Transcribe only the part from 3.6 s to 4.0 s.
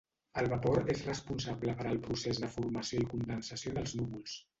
dels